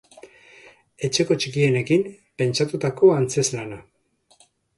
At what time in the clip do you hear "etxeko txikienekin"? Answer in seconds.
1.07-2.07